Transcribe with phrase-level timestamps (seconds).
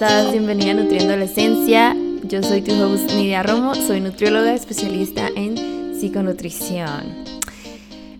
[0.00, 0.32] Hello, ¿cómo estás?
[0.32, 1.96] Bienvenida a Nutriendo la Esencia.
[2.22, 7.24] Yo soy tu host Nidia Romo, soy nutrióloga especialista en psiconutrición.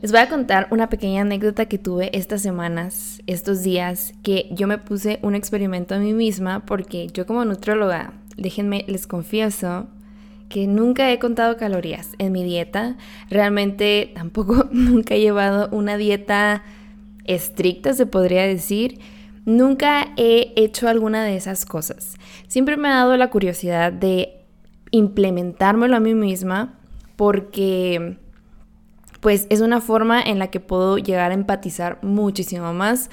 [0.02, 4.66] Les voy a contar una pequeña anécdota que tuve estas semanas, estos días, que yo
[4.66, 9.86] me puse un experimento a mí misma porque yo como nutrióloga, déjenme, les confieso
[10.48, 12.96] que nunca he contado calorías en mi dieta.
[13.30, 16.62] Realmente tampoco nunca he llevado una dieta
[17.24, 18.98] estricta, se podría decir.
[19.48, 22.16] Nunca he hecho alguna de esas cosas.
[22.48, 24.44] Siempre me ha dado la curiosidad de
[24.90, 26.78] implementármelo a mí misma
[27.16, 28.18] porque
[29.20, 33.08] pues es una forma en la que puedo llegar a empatizar muchísimo más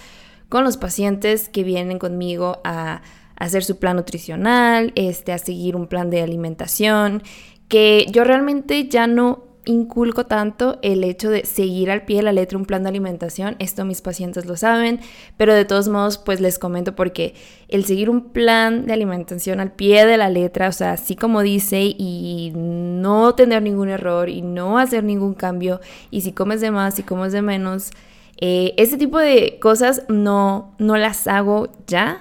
[0.50, 3.02] con los pacientes que vienen conmigo a
[3.38, 7.24] hacer su plan nutricional, este, a seguir un plan de alimentación,
[7.70, 12.34] que yo realmente ya no inculco tanto el hecho de seguir al pie de la
[12.34, 15.00] letra un plan de alimentación, esto mis pacientes lo saben,
[15.38, 17.34] pero de todos modos pues les comento porque
[17.68, 21.42] el seguir un plan de alimentación al pie de la letra, o sea, así como
[21.42, 26.72] dice y no tener ningún error y no hacer ningún cambio y si comes de
[26.72, 27.92] más y comes de menos,
[28.38, 32.20] eh, ese tipo de cosas no, no las hago ya,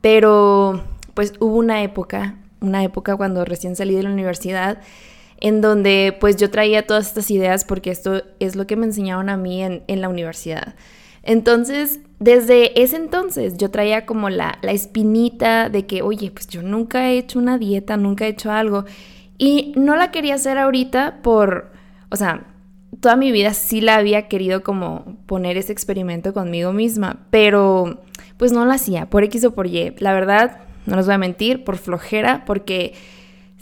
[0.00, 4.78] pero pues hubo una época, una época cuando recién salí de la universidad,
[5.38, 9.28] en donde pues yo traía todas estas ideas porque esto es lo que me enseñaron
[9.28, 10.74] a mí en, la universidad.
[11.22, 16.62] Entonces, desde ese entonces yo traía como la, la espinita de que, oye, pues yo
[16.62, 18.84] nunca he hecho una dieta, nunca he hecho algo.
[19.38, 21.72] Y no la quería hacer ahorita por,
[22.10, 22.46] o sea,
[23.00, 28.00] toda mi vida sí la había querido como poner ese experimento conmigo misma, pero
[28.36, 29.94] pues no lo hacía, por X o por Y.
[29.98, 32.94] La verdad, no les voy a mentir, por flojera, porque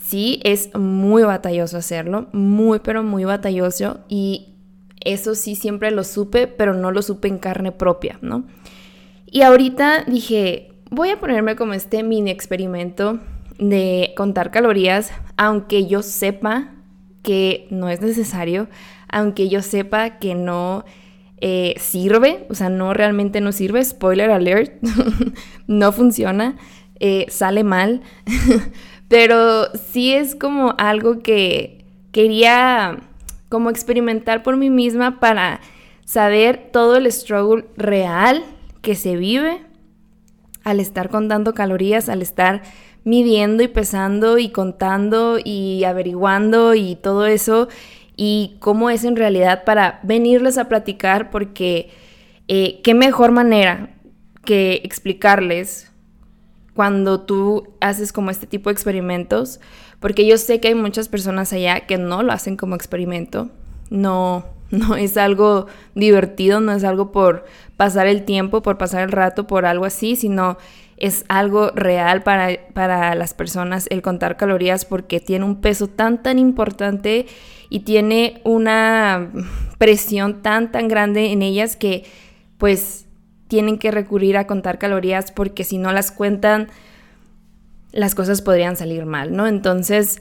[0.05, 4.01] sí es muy batalloso hacerlo, muy, pero muy batalloso.
[4.09, 4.55] Y
[5.01, 8.45] eso sí siempre lo supe, pero no lo supe en carne propia, ¿no?
[9.27, 13.19] Y ahorita dije, voy a ponerme como este mini experimento
[13.59, 16.75] de contar calorías, aunque yo sepa
[17.23, 18.69] que no es necesario,
[19.09, 20.85] aunque yo sepa que no
[21.39, 24.75] eh, sirve, o sea, no realmente no sirve, spoiler alert,
[25.67, 26.57] no funciona,
[27.01, 28.03] eh, sale mal,
[29.15, 32.99] pero sí es como algo que quería
[33.49, 35.61] como experimentar por mí misma para
[36.05, 38.43] saber todo el struggle real
[38.83, 39.63] que se vive
[40.65, 42.63] al estar contando calorías, al estar
[43.05, 47.69] midiendo y pesando y contando y averiguando y todo eso
[48.17, 51.91] y cómo es en realidad para venirles a platicar porque
[52.49, 53.91] eh, qué mejor manera
[54.45, 55.94] que explicarles
[56.75, 59.61] cuando tú haces como este tipo de experimentos,
[60.01, 63.49] porque yo sé que hay muchas personas allá que no lo hacen como experimento,
[63.91, 67.45] no, no es algo divertido, no es algo por
[67.77, 70.59] pasar el tiempo, por pasar el rato, por algo así, sino
[70.97, 76.23] es algo real para, para las personas el contar calorías porque tiene un peso tan,
[76.23, 77.27] tan importante
[77.69, 79.33] y tiene una
[79.79, 82.05] presión tan, tan grande en ellas que
[82.59, 83.04] pues
[83.55, 86.67] tienen que recurrir a contar calorías porque si no las cuentan,
[87.93, 89.47] las cosas podrían salir mal, ¿no?
[89.47, 90.21] Entonces,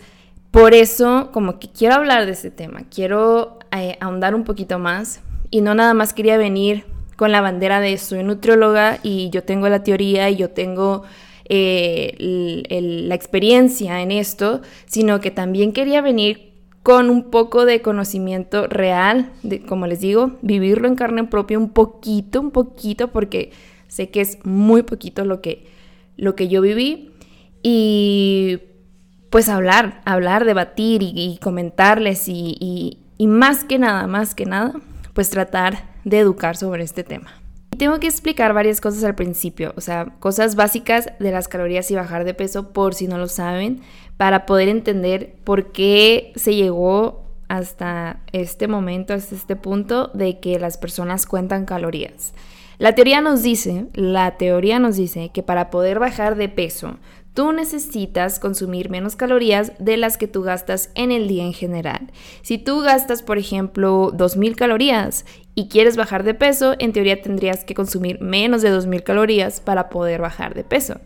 [0.51, 5.21] por eso como que quiero hablar de este tema, quiero eh, ahondar un poquito más
[5.49, 6.85] y no nada más quería venir
[7.15, 11.01] con la bandera de soy nutrióloga y yo tengo la teoría y yo tengo
[11.49, 16.52] eh, la experiencia en esto, sino que también quería venir
[16.83, 19.31] con un poco de conocimiento real,
[19.67, 23.51] como les digo, vivirlo en carne propia un poquito, un poquito, porque
[23.87, 25.65] sé que es muy poquito lo que,
[26.17, 27.11] lo que yo viví.
[27.63, 28.59] Y
[29.29, 34.73] pues hablar, hablar, debatir y, comentarles y, y más que nada, más que nada,
[35.13, 37.31] pues tratar de educar sobre este tema.
[37.73, 41.89] Y tengo que explicar varias cosas al principio, o sea, cosas básicas de las calorías
[41.89, 43.81] y bajar de peso por si no lo saben,
[44.17, 50.59] para poder entender por qué se llegó hasta este momento, hasta este punto de que
[50.59, 52.33] las personas cuentan calorías.
[52.79, 56.97] La teoría nos dice, la teoría nos dice que para poder bajar de peso,
[57.33, 62.11] tú necesitas consumir menos calorías de las que tú gastas en el día en general.
[62.41, 65.25] Si tú gastas, por ejemplo, 2.000 calorías
[65.55, 69.89] y quieres bajar de peso, en teoría tendrías que consumir menos de 2.000 calorías para
[69.89, 70.99] poder bajar de peso.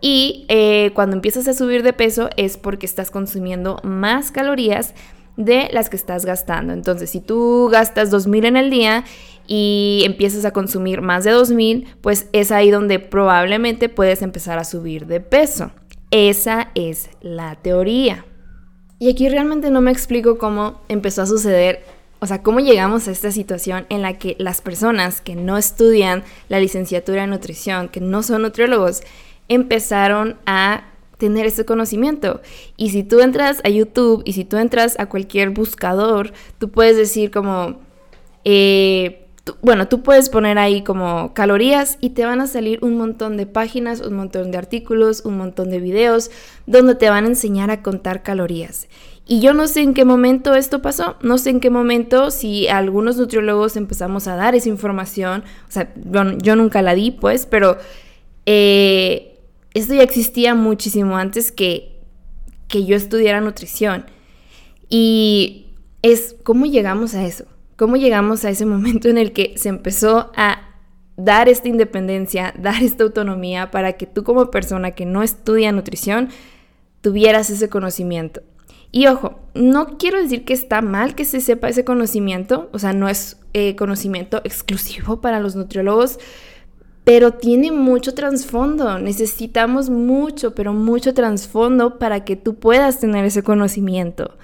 [0.00, 4.94] Y eh, cuando empiezas a subir de peso es porque estás consumiendo más calorías
[5.36, 6.72] de las que estás gastando.
[6.72, 9.04] Entonces, si tú gastas 2.000 en el día
[9.46, 14.64] y empiezas a consumir más de 2.000, pues es ahí donde probablemente puedes empezar a
[14.64, 15.70] subir de peso.
[16.10, 18.24] Esa es la teoría.
[18.98, 21.82] Y aquí realmente no me explico cómo empezó a suceder
[22.20, 26.24] o sea, ¿cómo llegamos a esta situación en la que las personas que no estudian
[26.48, 29.02] la licenciatura en nutrición, que no son nutriólogos,
[29.48, 30.84] empezaron a
[31.18, 32.40] tener ese conocimiento.
[32.76, 36.96] Y si tú entras a YouTube y si tú entras a cualquier buscador, tú puedes
[36.96, 37.80] decir como,
[38.44, 39.26] eh,
[39.62, 43.46] bueno, tú puedes poner ahí como calorías y te van a salir un montón de
[43.46, 46.30] páginas, un montón de artículos, un montón de videos
[46.66, 48.88] donde te van a enseñar a contar calorías.
[49.26, 52.68] Y yo no sé en qué momento esto pasó, no sé en qué momento si
[52.68, 57.76] algunos nutriólogos empezamos a dar esa información, o sea, yo, nunca la di pues, pero
[58.46, 59.37] eh,
[59.74, 62.00] esto ya existía muchísimo antes que,
[62.68, 64.06] que yo estudiara nutrición.
[64.88, 65.66] Y
[66.02, 67.46] es cómo llegamos a eso
[67.78, 70.62] cómo llegamos a ese momento en el que se empezó a
[71.16, 76.28] dar esta independencia, dar esta autonomía para que tú como persona que no estudia nutrición
[77.00, 78.42] tuvieras ese conocimiento.
[78.90, 82.92] Y ojo, no quiero decir que está mal que se sepa ese conocimiento, o sea,
[82.92, 86.18] no es eh, conocimiento exclusivo para los nutriólogos,
[87.08, 88.98] pero tiene mucho trasfondo.
[88.98, 94.36] Necesitamos mucho, pero mucho trasfondo para que tú puedas tener ese conocimiento.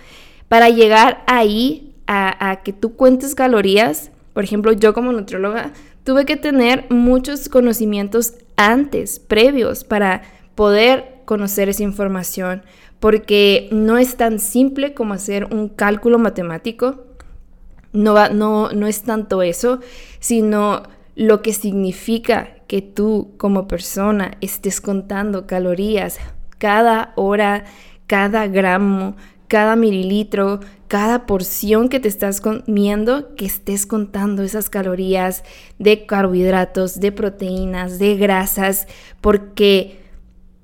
[0.48, 5.74] Para llegar ahí a, que tú cuentes calorías, por ejemplo, yo como nutrióloga
[6.04, 10.22] tuve que tener muchos conocimientos antes, previos, para
[10.54, 12.62] poder conocer esa información,
[12.98, 17.04] porque no es tan simple como hacer un cálculo matemático,
[17.92, 19.80] no, va, no, no es tanto eso,
[20.18, 20.84] sino
[21.14, 26.18] lo que significa que tú como persona estés contando calorías
[26.58, 27.64] cada hora,
[28.06, 29.16] cada gramo,
[29.48, 35.44] cada mililitro, cada porción que te estás comiendo, que estés contando esas calorías
[35.78, 38.86] de carbohidratos, de proteínas, de grasas,
[39.20, 40.00] porque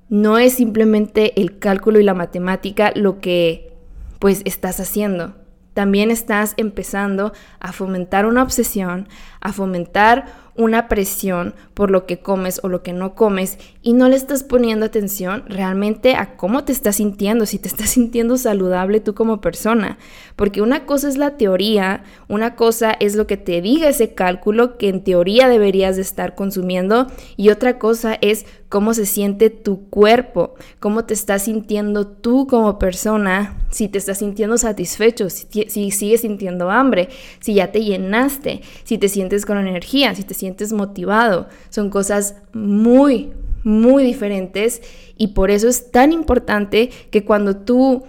[0.08, 3.72] no es simplemente el cálculo y la matemática lo que
[4.18, 5.34] pues estás haciendo.
[5.74, 9.08] También estás empezando a fomentar una obsesión,
[9.40, 14.08] a fomentar una presión por lo que comes o lo que no comes y no
[14.08, 19.00] le estás poniendo atención realmente a cómo te estás sintiendo, si te estás sintiendo saludable
[19.00, 19.98] tú como persona.
[20.36, 24.76] Porque una cosa es la teoría, una cosa es lo que te diga ese cálculo
[24.76, 27.06] que en teoría deberías de estar consumiendo
[27.36, 32.78] y otra cosa es cómo se siente tu cuerpo, cómo te estás sintiendo tú como
[32.78, 37.08] persona, si te estás sintiendo satisfecho, si, si sigues sintiendo hambre,
[37.40, 41.48] si ya te llenaste, si te sientes con energía, si te sientes motivado.
[41.68, 43.32] Son cosas muy,
[43.64, 44.82] muy diferentes
[45.16, 48.04] y por eso es tan importante que cuando tú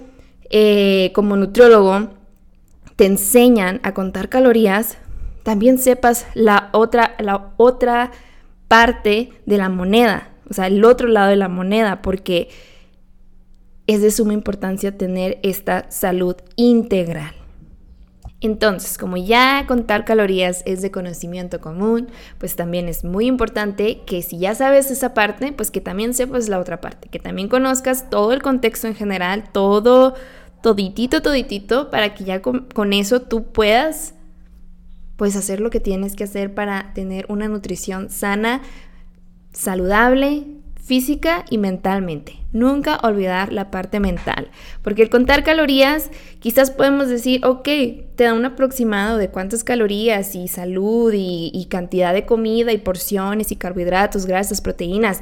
[0.50, 2.10] eh, como nutriólogo
[2.96, 4.98] te enseñan a contar calorías,
[5.44, 8.12] también sepas la otra, la otra
[8.68, 12.50] parte de la moneda, o sea, el otro lado de la moneda, porque
[13.88, 17.41] es de suma importancia tener esta salud integral.
[18.42, 22.08] Entonces, como ya contar calorías es de conocimiento común,
[22.40, 26.50] pues también es muy importante que si ya sabes esa parte, pues que también sepas
[26.50, 30.16] la otra parte, que también conozcas todo el contexto en general, todo,
[30.64, 34.16] toditito, toditito, para que ya con, con eso tú puedas,
[35.18, 38.64] pues hacer lo que tienes que hacer para tener una nutrición sana,
[39.52, 40.48] saludable,
[40.84, 42.40] física y mentalmente.
[42.52, 44.50] Nunca olvidar la parte mental,
[44.82, 46.10] porque el contar calorías,
[46.40, 47.64] quizás podemos decir, ok,
[48.16, 53.52] te da un aproximado de cuántas calorías y salud y, cantidad de comida y porciones
[53.52, 55.22] y carbohidratos, grasas, proteínas,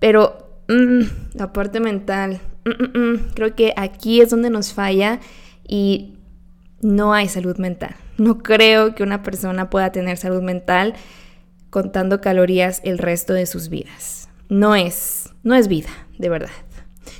[0.00, 1.02] pero mm,
[1.34, 5.20] la parte mental, mm, mm, creo que aquí es donde nos falla
[5.66, 6.18] y
[6.82, 7.94] no hay salud mental.
[8.18, 10.94] No creo que una persona pueda tener salud mental
[11.70, 16.50] contando calorías el resto de sus vidas no es, no es vida, de verdad.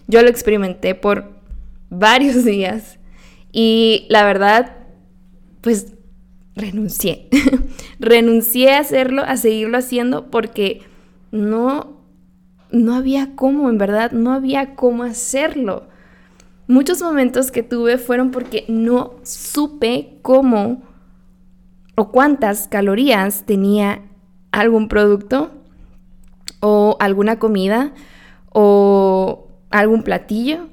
[0.07, 1.33] Yo lo experimenté por
[1.91, 2.99] varios días
[3.53, 4.77] y la verdad,
[5.61, 5.95] pues
[6.55, 7.29] renuncié.
[8.01, 10.83] renuncié a hacerlo, a seguirlo haciendo porque
[11.33, 12.03] no,
[12.71, 15.89] no había cómo, en verdad, no había cómo hacerlo.
[16.69, 20.83] Muchos momentos que tuve fueron porque no supe cómo
[21.95, 24.03] o cuántas calorías tenía
[24.51, 25.56] algún producto
[26.69, 27.93] o alguna comida
[28.53, 30.67] o algún platillo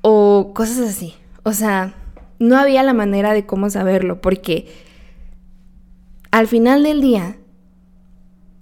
[0.00, 1.14] o cosas así.
[1.42, 1.94] O sea,
[2.38, 4.68] no había la manera de cómo saberlo porque
[6.30, 7.38] al final del día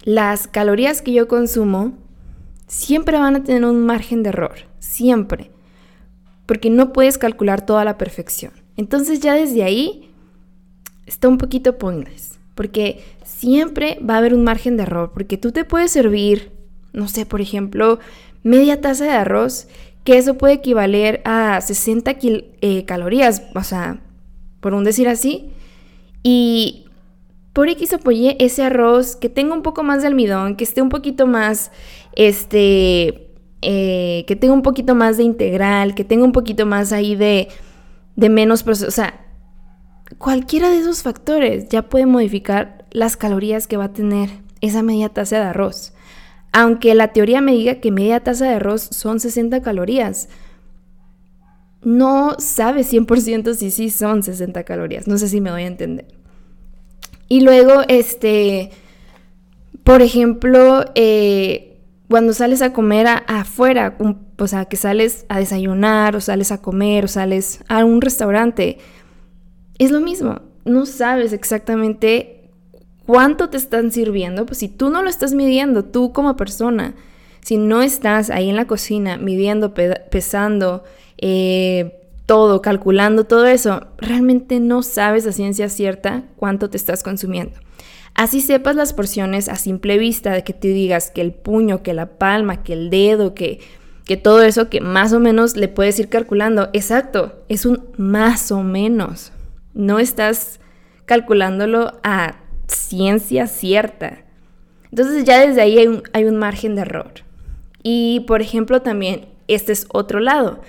[0.05, 1.93] las calorías que yo consumo
[2.65, 5.51] siempre van a tener un margen de error, siempre,
[6.47, 8.53] porque no puedes calcular toda la perfección.
[8.75, 10.11] Entonces ya desde ahí
[11.05, 15.51] está un poquito pointless, porque siempre va a haber un margen de error, porque tú
[15.51, 16.54] te puedes servir,
[16.95, 17.99] no sé, por ejemplo,
[18.43, 19.67] media taza de arroz,
[20.03, 23.99] que eso puede equivaler a 60 eh, calorías, o sea,
[24.61, 25.51] por un decir así,
[26.23, 26.85] y
[27.53, 30.89] por X apoyé ese arroz que tenga un poco más de almidón, que esté un
[30.89, 31.71] poquito más,
[32.15, 33.29] este,
[33.61, 37.47] eh, que tenga un poquito más de integral, que tenga un poquito más ahí de,
[38.15, 38.87] de menos proceso.
[38.87, 39.25] O sea,
[40.17, 44.29] cualquiera de esos factores ya puede modificar las calorías que va a tener
[44.61, 45.94] esa media taza de arroz.
[46.57, 50.29] Aunque la teoría me diga que media taza de arroz son 60 calorías,
[51.81, 55.05] no sabe 100% si sí son 60 calorías.
[55.05, 56.05] No sé si me doy a entender.
[57.27, 58.69] Y luego, este,
[59.83, 61.77] por ejemplo, eh,
[62.09, 63.97] cuando sales a comer afuera,
[64.37, 68.77] o sea, que sales a desayunar o sales a comer o sales a un restaurante,
[69.77, 70.41] es lo mismo.
[70.63, 72.34] No sabes exactamente
[73.05, 76.95] cuánto te están sirviendo, pues si tú no lo estás midiendo, tú como persona,
[77.41, 80.83] si no estás ahí en la cocina midiendo, pesando,
[81.17, 87.53] eh, todo, calculando todo eso, realmente no sabes a ciencia cierta cuánto te estás consumiendo.
[88.15, 91.93] Así sepas las porciones a simple vista, de que te digas que el puño, que
[91.93, 93.59] la palma, que el dedo, que,
[94.05, 96.69] que todo eso que más o menos le puedes ir calculando.
[96.71, 99.33] Exacto, es un más o menos.
[99.73, 100.61] No estás
[101.05, 104.19] calculándolo a ciencia cierta.
[104.91, 105.77] Entonces ya desde ahí
[106.13, 107.11] hay un, margen de error.
[107.83, 110.61] Y por ejemplo también, este es otro lado.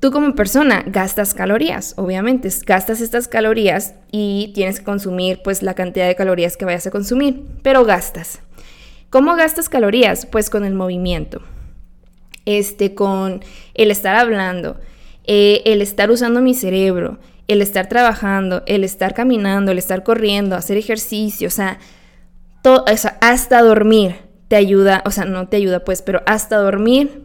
[0.00, 5.74] Tú como persona gastas calorías, obviamente, gastas estas calorías y tienes que consumir pues la
[5.74, 8.40] cantidad de calorías que vayas a consumir, pero gastas.
[9.10, 10.26] ¿Cómo gastas calorías?
[10.26, 11.42] Pues con el movimiento,
[12.44, 13.42] este, con
[13.74, 14.78] el estar hablando,
[15.24, 17.18] eh, el estar usando mi cerebro,
[17.48, 21.78] el estar trabajando, el estar caminando, el estar corriendo, hacer ejercicio, o sea,
[22.62, 22.84] todo,
[23.20, 24.16] hasta dormir
[24.48, 27.24] te ayuda, o sea, no te ayuda pues, pero hasta dormir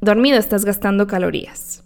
[0.00, 1.82] dormido estás gastando calorías.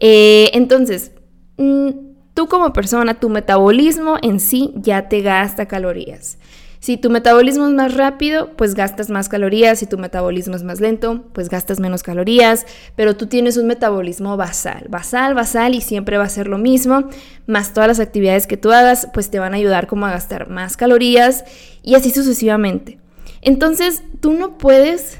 [0.00, 1.12] Eh, entonces,
[1.56, 1.90] mm,
[2.34, 6.38] tú como persona, tu metabolismo en sí ya te gasta calorías.
[6.80, 9.78] Si tu metabolismo es más rápido, pues gastas más calorías.
[9.78, 12.64] Si tu metabolismo es más lento, pues gastas menos calorías.
[12.96, 17.04] Pero tú tienes un metabolismo basal, basal, basal y siempre va a ser lo mismo.
[17.46, 20.48] Más todas las actividades que tú hagas, pues te van a ayudar como a gastar
[20.48, 21.44] más calorías
[21.82, 22.98] y así sucesivamente.
[23.42, 25.18] Entonces, tú no puedes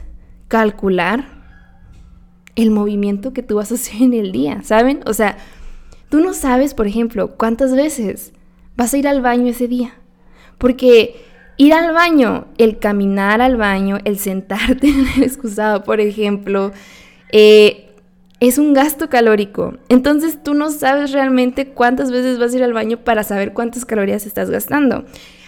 [0.49, 1.27] calcular
[2.57, 5.01] el movimiento que tú vas a hacer en el día, ¿saben?
[5.05, 5.37] O sea,
[6.09, 8.33] tú no sabes, por ejemplo, cuántas veces
[8.77, 9.95] vas a ir al baño ese día.
[10.57, 11.30] Porque
[11.61, 16.73] ir al baño, el caminar al baño, el sentarte en el excusado, por ejemplo,
[17.33, 17.91] eh,
[18.41, 19.75] es un gasto calórico.
[19.91, 23.85] Entonces tú no sabes realmente cuántas veces vas a ir al baño para saber cuántas
[23.85, 25.05] calorías estás gastando.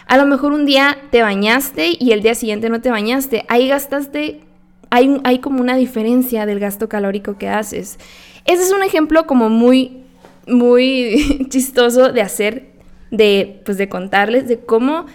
[0.07, 3.47] A lo mejor un día te bañaste y el día siguiente no te bañaste.
[3.49, 4.42] Ahí gastaste
[4.90, 7.99] hay, como una diferencia del gasto calórico que haces.
[8.45, 10.02] Ese es un ejemplo como muy,
[10.47, 12.66] muy chistoso de hacer,
[13.11, 15.07] de, pues de contarles de cómo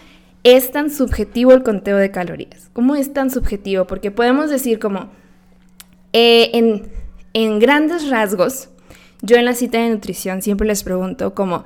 [0.56, 2.70] es tan subjetivo el conteo de calorías.
[2.72, 3.86] ¿Cómo es tan subjetivo?
[3.86, 5.10] Porque podemos decir como,
[6.14, 6.84] eh, en,
[7.34, 8.70] en grandes rasgos,
[9.22, 11.66] yo en la cita de nutrición siempre les pregunto como,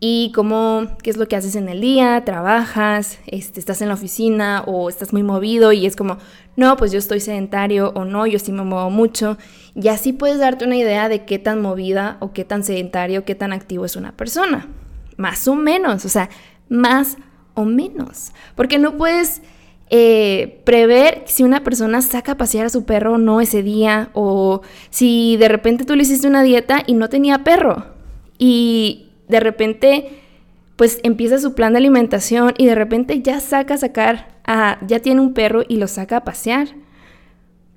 [0.00, 3.94] y cómo, qué es lo que haces en el día, trabajas, este, estás en la
[3.94, 6.16] oficina o estás muy movido y es como,
[6.56, 9.36] no, pues yo estoy sedentario o no, yo sí me muevo mucho.
[9.74, 13.34] Y así puedes darte una idea de qué tan movida o qué tan sedentario, qué
[13.34, 14.68] tan activo es una persona.
[15.18, 16.30] Más o menos, o sea,
[16.68, 17.18] más
[17.54, 18.32] o menos.
[18.54, 19.42] Porque no puedes
[19.90, 24.10] eh, prever si una persona saca a pasear a su perro o no ese día
[24.14, 27.86] o si de repente tú le hiciste una dieta y no tenía perro.
[28.38, 30.22] Y de repente
[30.76, 35.00] pues empieza su plan de alimentación y de repente ya saca a sacar, a, ya
[35.00, 36.68] tiene un perro y lo saca a pasear,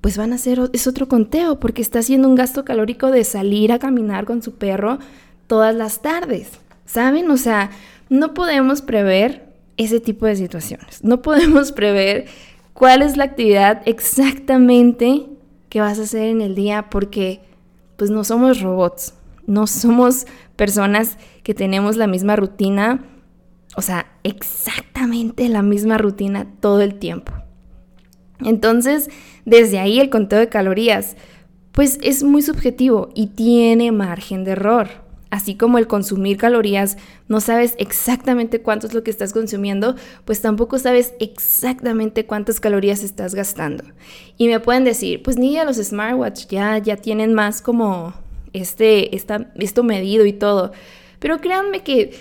[0.01, 3.71] pues van a hacer, es otro conteo, porque está haciendo un gasto calórico de salir
[3.71, 4.99] a caminar con su perro
[5.47, 6.49] todas las tardes,
[6.85, 7.29] ¿saben?
[7.29, 7.71] O sea,
[8.09, 9.44] no podemos prever
[9.77, 12.25] ese tipo de situaciones, no podemos prever
[12.73, 15.27] cuál es la actividad exactamente
[15.69, 17.41] que vas a hacer en el día, porque
[17.97, 19.13] pues no somos robots,
[19.47, 23.03] no somos personas que tenemos la misma rutina,
[23.75, 27.33] o sea, exactamente la misma rutina todo el tiempo.
[28.39, 29.09] Entonces,
[29.45, 31.15] desde ahí el conteo de calorías,
[31.71, 35.04] pues es muy subjetivo y tiene margen de error.
[35.35, 36.95] Así como el consumir calorías,
[37.27, 43.03] no sabes exactamente cuánto es lo que estás consumiendo, pues tampoco sabes exactamente cuántas calorías
[43.03, 43.83] estás gastando.
[44.37, 48.13] Y me pueden decir, pues ni a los smartwatch ya, ya tienen más como
[48.53, 50.71] este, esto medido y todo.
[51.19, 52.13] Pero créanme que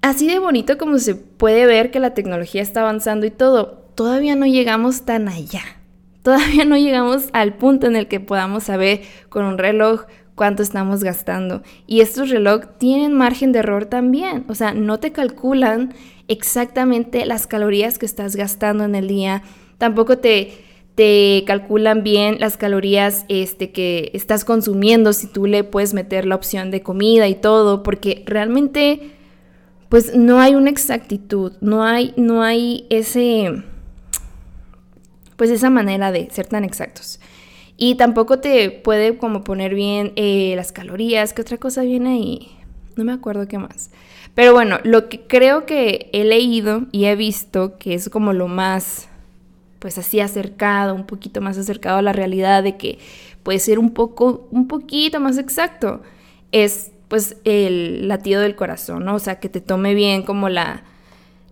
[0.00, 4.34] así de bonito como se puede ver que la tecnología está avanzando y todo, todavía
[4.34, 5.62] no llegamos tan allá.
[6.24, 11.04] Todavía no llegamos al punto en el que podamos saber con un reloj cuánto estamos
[11.04, 11.62] gastando.
[11.86, 14.44] Y estos relojes tienen margen de error también.
[14.48, 15.94] O sea, no te calculan
[16.28, 19.42] exactamente las calorías que estás gastando en el día.
[19.78, 20.52] Tampoco te,
[20.94, 26.34] te calculan bien las calorías este, que estás consumiendo, si tú le puedes meter la
[26.34, 29.12] opción de comida y todo, porque realmente
[29.88, 33.62] pues no hay una exactitud, no hay, no hay ese,
[35.36, 37.20] pues esa manera de ser tan exactos.
[37.84, 42.52] Y tampoco te puede como poner bien eh, las calorías, ¿qué otra cosa viene ahí?
[42.94, 43.90] No me acuerdo qué más.
[44.36, 48.46] Pero bueno, lo que creo que he leído y he visto que es como lo
[48.46, 49.08] más
[49.80, 53.00] pues así acercado, un poquito más acercado a la realidad de que
[53.42, 56.02] puede ser un poco, un poquito más exacto,
[56.52, 59.16] es pues el latido del corazón, ¿no?
[59.16, 60.84] O sea, que te tome bien como la,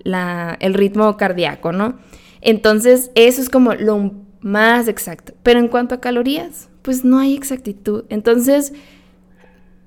[0.05, 1.99] la, el ritmo cardíaco, ¿no?
[2.41, 5.35] Entonces, eso es como lo más exacto.
[5.43, 8.05] Pero en cuanto a calorías, pues no hay exactitud.
[8.09, 8.73] Entonces,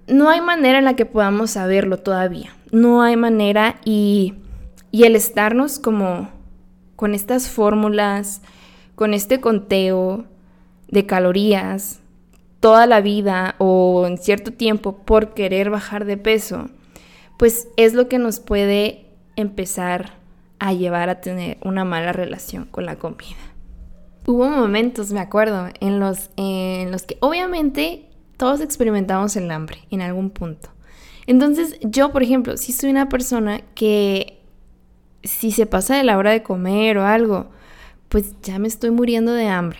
[0.07, 2.55] no hay manera en la que podamos saberlo todavía.
[2.72, 4.36] No hay manera y,
[4.91, 6.29] y el estarnos como
[6.95, 8.41] con estas fórmulas,
[8.95, 10.25] con este conteo
[10.89, 12.00] de calorías
[12.63, 16.69] toda la vida o en cierto tiempo por querer bajar de peso,
[17.38, 19.05] pues es lo que nos puede
[19.36, 20.13] empezar
[20.60, 23.36] a llevar a tener una mala relación con la comida.
[24.25, 30.01] Hubo momentos, me acuerdo, en los, en los que obviamente todos experimentamos el hambre en
[30.01, 30.70] algún punto.
[31.27, 34.42] Entonces yo, por ejemplo, si soy una persona que
[35.24, 37.50] si se pasa de la hora de comer o algo,
[38.10, 39.80] pues ya me estoy muriendo de hambre.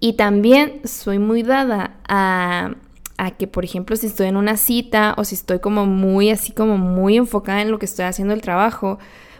[0.00, 2.74] Y también soy muy dada a,
[3.16, 6.52] a, que, por ejemplo, si estoy en una cita o si estoy como muy así,
[6.52, 8.98] como muy enfocada en lo que estoy haciendo el trabajo,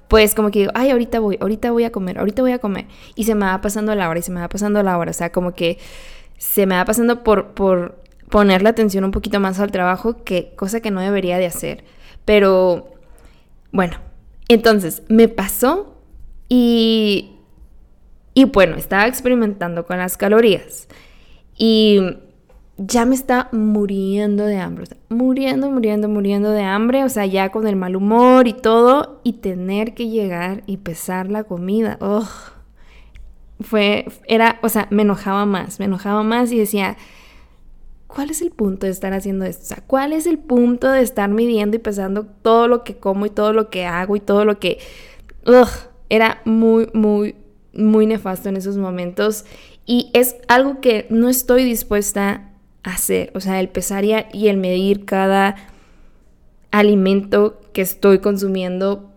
[0.08, 2.86] pues como que digo, ay, ahorita voy, ahorita voy a comer, ahorita voy a comer.
[3.14, 5.10] Y se me va pasando la hora y se me va pasando la hora.
[5.10, 5.78] O sea, como que
[6.38, 10.54] se me va pasando por, por poner la atención un poquito más al trabajo, que
[10.56, 11.84] cosa que no debería de hacer.
[12.24, 12.90] Pero,
[13.70, 13.96] bueno,
[14.48, 15.96] entonces, me pasó
[16.48, 17.36] y,
[18.34, 20.88] y bueno, estaba experimentando con las calorías
[21.56, 22.00] y
[22.78, 27.66] ya me está muriendo de hambre, muriendo, muriendo, muriendo de hambre, o sea, ya con
[27.66, 32.28] el mal humor y todo, y tener que llegar y pesar la comida, oh,
[33.60, 36.96] fue, era, o sea, me enojaba más, me enojaba más y decía,
[38.06, 39.62] ¿cuál es el punto de estar haciendo esto?
[39.64, 43.26] O sea, ¿cuál es el punto de estar midiendo y pesando todo lo que como
[43.26, 44.78] y todo lo que hago y todo lo que...
[45.46, 45.68] Ugh,
[46.08, 47.36] era muy, muy,
[47.72, 49.46] muy nefasto en esos momentos
[49.86, 52.51] y es algo que no estoy dispuesta
[52.82, 53.30] hacer.
[53.34, 55.56] O sea, el pesar y el medir cada
[56.70, 59.10] alimento que estoy consumiendo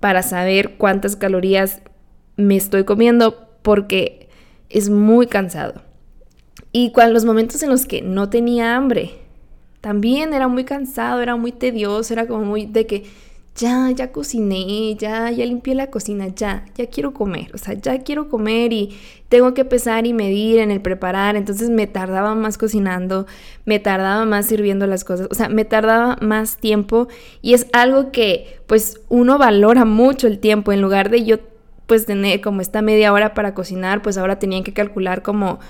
[0.00, 1.82] para saber cuántas calorías
[2.36, 4.28] me estoy comiendo porque
[4.68, 5.82] es muy cansado.
[6.72, 9.12] Y cuando los momentos en los que no tenía hambre,
[9.80, 13.04] también era muy cansado, era muy tedioso, era como muy de que
[13.56, 17.98] ya, ya cociné, ya, ya limpié la cocina, ya, ya quiero comer, o sea, ya
[18.02, 18.96] quiero comer y
[19.28, 23.26] tengo que pesar y medir en el preparar, entonces me tardaba más cocinando,
[23.64, 27.08] me tardaba más sirviendo las cosas, o sea, me tardaba más tiempo.
[27.42, 31.38] Y es algo que pues uno valora mucho el tiempo, en lugar de yo
[31.86, 35.60] pues tener como esta media hora para cocinar, pues ahora tenían que calcular como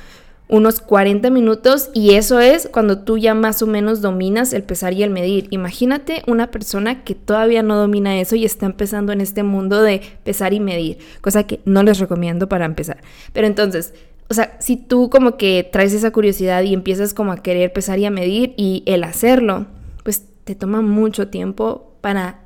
[0.49, 4.93] unos 40 minutos y eso es cuando tú ya más o menos dominas el pesar
[4.93, 5.49] y el medir.
[5.51, 10.03] Imagínate una persona que todavía no domina eso y está empezando en este mundo de
[10.23, 12.99] pesar y medir, cosa que no les recomiendo para empezar.
[13.33, 13.93] Pero entonces,
[14.29, 17.99] o sea, si tú como que traes esa curiosidad y empiezas como a querer pesar
[17.99, 19.67] y a medir y el hacerlo,
[20.05, 22.41] pues te toma mucho tiempo para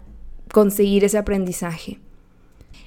[0.52, 1.98] conseguir ese aprendizaje.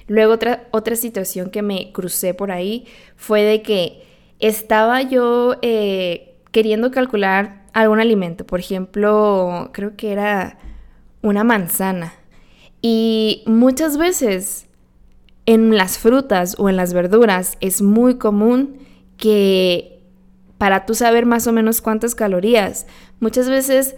[0.06, 4.02] Luego otra, otra situación que me crucé por ahí fue de que
[4.38, 10.58] estaba yo eh, queriendo calcular algún alimento, por ejemplo, creo que era
[11.22, 12.12] una manzana.
[12.80, 14.68] Y muchas veces
[15.46, 18.78] en las frutas o en las verduras es muy común
[19.16, 20.02] que
[20.58, 22.86] para tú saber más o menos cuántas calorías,
[23.20, 23.96] muchas veces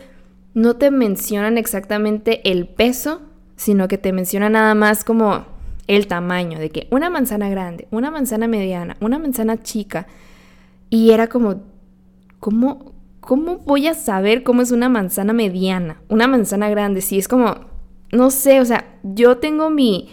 [0.55, 3.22] no te mencionan exactamente el peso,
[3.57, 5.46] sino que te mencionan nada más como
[5.87, 10.07] el tamaño, de que una manzana grande, una manzana mediana, una manzana chica,
[10.90, 11.62] y era como,
[12.40, 16.01] ¿cómo, ¿cómo voy a saber cómo es una manzana mediana?
[16.09, 17.55] Una manzana grande, sí, es como,
[18.12, 20.09] no sé, o sea, yo tengo mi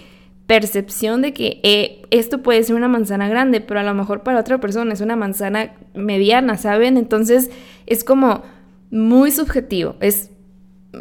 [0.47, 4.39] percepción de que eh, esto puede ser una manzana grande, pero a lo mejor para
[4.39, 6.97] otra persona es una manzana mediana, ¿saben?
[6.97, 7.49] Entonces
[7.85, 8.43] es como
[8.91, 10.31] muy subjetivo, es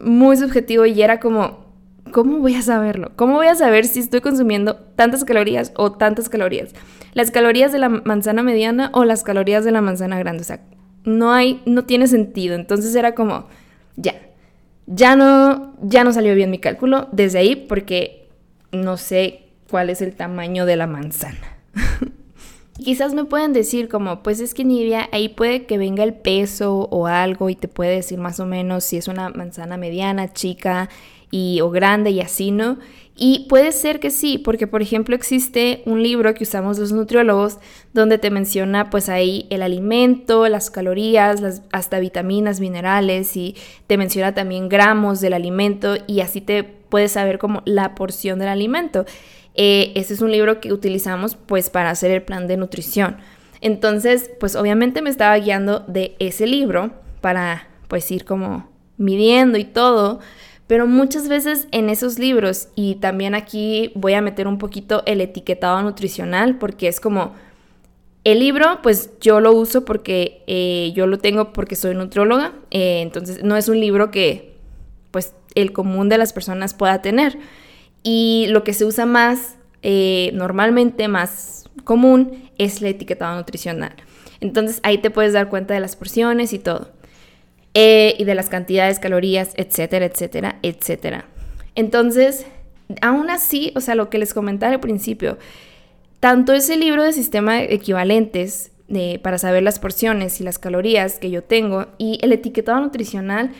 [0.04, 1.61] muy subjetivo y era como,
[2.12, 3.12] ¿cómo voy a saberlo?
[3.16, 6.74] ¿Cómo voy a saber si estoy consumiendo tantas calorías o tantas calorías?
[7.14, 10.42] las calorías de la manzana mediana o las calorías de la manzana grande.
[10.42, 10.60] O sea,
[11.04, 12.54] no hay, no tiene sentido.
[12.54, 13.46] Entonces era como,
[13.96, 14.14] ya,
[14.86, 18.28] ya no, ya no salió bien mi cálculo desde ahí porque
[18.72, 21.58] no sé cuál es el tamaño de la manzana.
[22.78, 26.88] quizás me pueden decir como, pues es que Nidia, ahí puede que venga el peso
[26.90, 30.88] o algo y te puede decir más o menos si es una manzana mediana, chica
[31.32, 32.78] y, o grande y así, ¿no?
[33.16, 37.58] Y puede ser que sí, porque por ejemplo existe un libro que usamos los nutriólogos
[37.92, 43.54] donde te menciona pues ahí el alimento, las calorías, hasta vitaminas, minerales y
[43.86, 48.48] te menciona también gramos del alimento y así te puedes saber como la porción del
[48.48, 49.04] alimento.
[49.54, 53.18] Eh, ese es un libro que utilizamos pues para hacer el plan de nutrición.
[53.60, 59.64] Entonces pues obviamente me estaba guiando de ese libro para pues ir como midiendo y
[59.64, 60.20] todo.
[60.72, 65.20] Pero muchas veces en esos libros, y también aquí voy a meter un poquito el
[65.20, 67.34] etiquetado nutricional, porque es como,
[68.24, 73.02] el libro, pues yo lo uso porque eh, yo lo tengo porque soy nutrióloga, eh,
[73.02, 74.54] entonces no es un libro que
[75.10, 77.36] pues el común de las personas pueda tener.
[78.02, 83.92] Y lo que se usa más, eh, normalmente más común, es el etiquetado nutricional.
[84.40, 86.88] Entonces ahí te puedes dar cuenta de las porciones y todo.
[87.74, 91.24] Eh, y de las cantidades, calorías, etcétera, etcétera, etcétera.
[91.74, 92.44] Entonces,
[93.00, 95.38] aún así, o sea, lo que les comentaba al principio,
[96.20, 101.30] tanto ese libro de sistema equivalentes eh, para saber las porciones y las calorías que
[101.30, 103.52] yo tengo y el etiquetado nutricional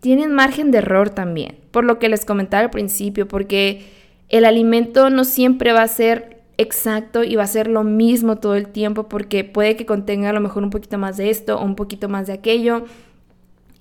[0.00, 3.84] tienen margen de error también, por lo que les comentaba al principio, porque
[4.30, 8.56] el alimento no siempre va a ser exacto y va a ser lo mismo todo
[8.56, 11.64] el tiempo, porque puede que contenga a lo mejor un poquito más de esto o
[11.64, 12.84] un poquito más de aquello,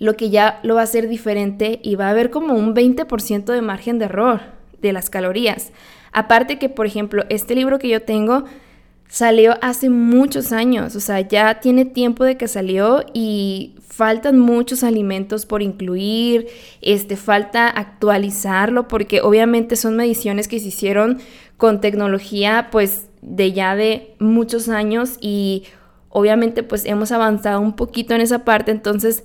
[0.04, 3.46] lo que ya lo va a hacer diferente y va a haber como un 20%
[3.46, 4.42] de margen de error
[4.82, 5.72] de las calorías.
[6.12, 8.44] Aparte que, por ejemplo, este libro que yo tengo
[9.08, 14.84] salió hace muchos años, o sea, ya tiene tiempo de que salió y faltan muchos
[14.84, 16.48] alimentos por incluir,
[16.82, 21.20] este, falta actualizarlo porque obviamente son mediciones que se hicieron
[21.56, 25.64] con tecnología pues de ya de muchos años y
[26.10, 29.24] obviamente pues hemos avanzado un poquito en esa parte, entonces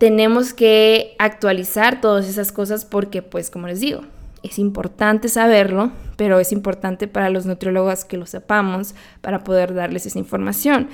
[0.00, 4.00] tenemos que actualizar todas esas cosas porque, pues, como les digo,
[4.42, 10.06] es importante saberlo, pero es importante para los nutriólogos que lo sepamos para poder darles
[10.06, 10.88] esa información.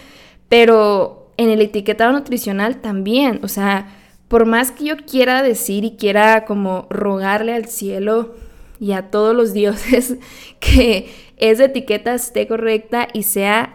[0.48, 3.94] Pero en el etiquetado nutricional también, o sea,
[4.26, 8.34] por más que yo quiera decir y quiera como rogarle al cielo
[8.80, 10.16] y a todos los dioses
[10.58, 13.72] que esa etiqueta esté correcta y sea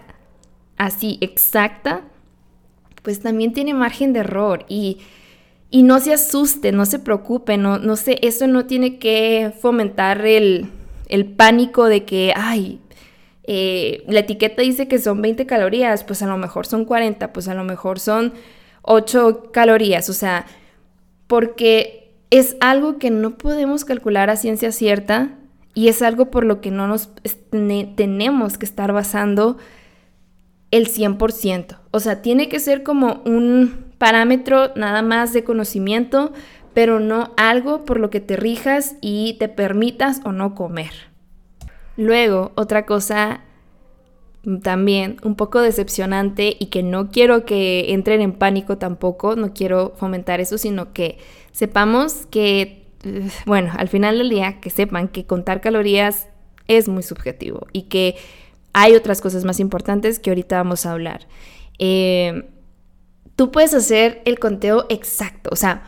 [0.75, 2.01] así exacta,
[3.01, 4.97] pues también tiene margen de error y
[5.71, 10.25] y no se asuste, no se preocupe, no, no sé, eso no tiene que fomentar
[10.25, 10.69] el,
[11.37, 12.81] pánico de que, ay,
[13.45, 17.47] eh, la etiqueta dice que son 20 calorías, pues a lo mejor son 40, pues
[17.47, 18.33] a lo mejor son
[18.81, 20.45] 8 calorías, o sea,
[21.27, 25.37] porque es algo que no podemos calcular a ciencia cierta
[25.73, 27.09] y es algo por lo que no nos
[27.95, 29.57] tenemos que estar basando
[30.71, 31.77] el 100%.
[31.91, 36.33] O sea, tiene que ser como un parámetro nada más de conocimiento,
[36.73, 40.89] pero no algo por lo que te rijas y te permitas o no comer.
[41.97, 43.41] Luego, otra cosa
[44.63, 49.93] también un poco decepcionante y que no quiero que entren en pánico tampoco, no quiero
[49.97, 51.19] fomentar eso, sino que
[51.51, 52.87] sepamos que,
[53.45, 56.27] bueno, al final del día, que sepan que contar calorías
[56.67, 58.15] es muy subjetivo y que
[58.73, 61.27] hay otras cosas más importantes que ahorita vamos a hablar.
[61.77, 62.49] Eh,
[63.35, 65.83] tú puedes hacer el conteo exacto, o sea,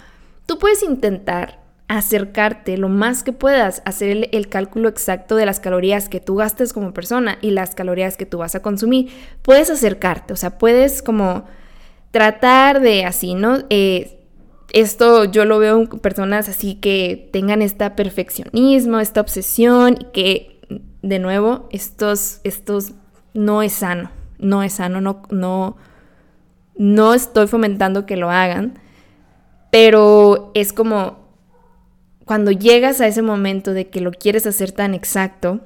[0.45, 6.09] tú puedes intentar acercarte lo más que puedas, hacer el, cálculo exacto de las calorías
[6.09, 9.11] que tú gastes como persona y las calorías que tú vas a consumir.
[9.41, 11.45] Puedes acercarte, o sea, puedes como
[12.11, 13.59] tratar de así, ¿no?
[13.69, 14.19] Eh,
[14.71, 20.61] esto yo lo veo en personas así que tengan este perfeccionismo, esta obsesión y que,
[21.03, 22.93] de nuevo, estos, estos
[23.33, 25.77] no es sano, no es sano, no, no,
[26.75, 28.79] no estoy fomentando que lo hagan,
[29.71, 31.23] pero es como
[32.25, 35.61] cuando llegas a ese momento de que lo quieres hacer tan exacto,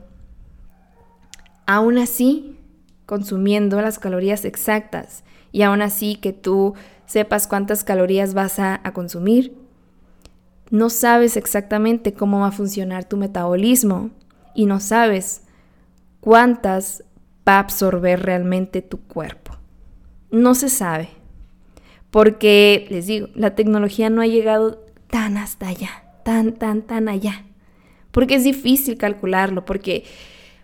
[1.65, 2.58] aún así
[3.06, 6.74] consumiendo las calorías exactas y aún así que tú
[7.06, 9.56] sepas cuántas calorías vas a, consumir,
[10.70, 14.10] no sabes exactamente cómo va a funcionar tu metabolismo
[14.54, 15.43] y no sabes
[16.20, 17.04] cuántas
[17.48, 19.46] va a absorber realmente tu cuerpo.
[20.31, 21.09] No se sabe,
[22.11, 27.45] porque les digo, la tecnología no ha llegado tan hasta allá, tan, tan, tan allá,
[28.11, 30.03] porque es difícil calcularlo, porque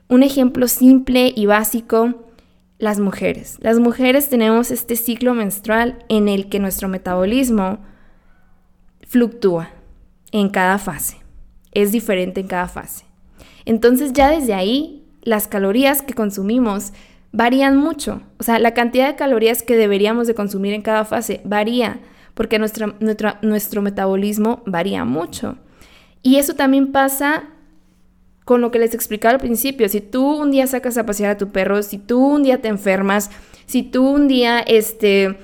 [0.07, 2.29] un ejemplo simple y básico,
[2.77, 3.57] las mujeres.
[3.61, 7.79] Las mujeres tenemos este ciclo menstrual en el que nuestro metabolismo
[9.07, 9.69] fluctúa
[10.31, 11.17] en cada fase,
[11.71, 13.05] es diferente en cada fase.
[13.65, 16.91] Entonces ya desde ahí, las calorías que consumimos
[17.33, 18.21] varían mucho.
[18.37, 21.99] O sea, la cantidad de calorías que deberíamos de consumir en cada fase varía
[22.33, 25.57] porque nuestro metabolismo varía mucho.
[26.21, 27.43] Y eso también pasa
[28.45, 29.89] con lo que les explicaba al principio.
[29.89, 32.69] Si tú un día sacas a pasear a tu perro, si tú un día te
[32.69, 33.29] enfermas,
[33.65, 35.37] si tú un día este,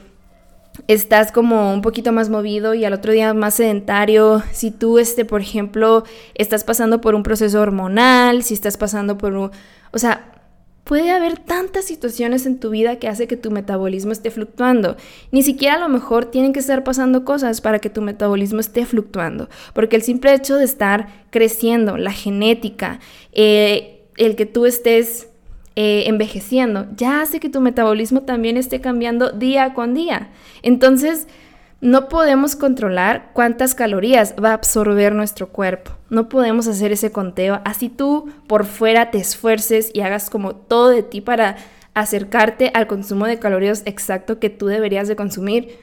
[0.88, 5.26] estás como un poquito más movido y al otro día más sedentario, si tú, este,
[5.26, 6.04] por ejemplo,
[6.36, 9.52] estás pasando por un proceso hormonal, si estás pasando por un...
[9.92, 10.39] O sea,
[10.84, 14.98] puede haber tantas situaciones en tu vida que hace que tu metabolismo esté fluctuando.
[15.32, 18.86] Ni siquiera a lo mejor tienen que estar pasando cosas para que tu metabolismo esté
[18.86, 23.00] fluctuando, porque el simple hecho de estar creciendo, la genética,
[23.34, 25.30] eh, el que tú estés
[25.76, 30.30] eh, envejeciendo, ya hace que tu metabolismo también esté cambiando día con día.
[30.62, 31.28] Entonces,
[31.82, 35.92] no podemos controlar cuántas calorías va a absorber nuestro cuerpo.
[36.10, 37.62] No podemos hacer ese conteo.
[37.64, 41.56] Así tú por fuera te esfuerces y hagas como todo de ti para
[41.94, 45.78] acercarte al consumo de calorías exacto que tú deberías de consumir.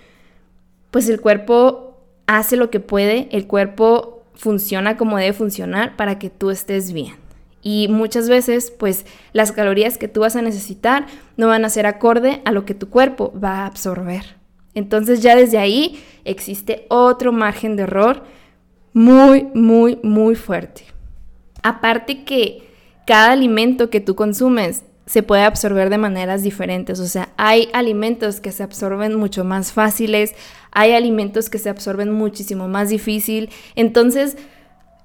[0.90, 6.28] Pues el cuerpo hace lo que puede, el cuerpo funciona como debe funcionar para que
[6.28, 7.14] tú estés bien.
[7.62, 11.06] Y muchas veces, pues las calorías que tú vas a necesitar
[11.36, 14.36] no van a ser acorde a lo que tu cuerpo va a absorber.
[14.76, 18.22] Entonces ya desde ahí existe otro margen de error
[18.92, 20.84] muy, muy, muy fuerte.
[21.62, 22.62] Aparte que
[23.06, 27.00] cada alimento que tú consumes se puede absorber de maneras diferentes.
[27.00, 30.34] O sea, hay alimentos que se absorben mucho más fáciles,
[30.72, 33.48] hay alimentos que se absorben muchísimo más difícil.
[33.76, 34.36] Entonces,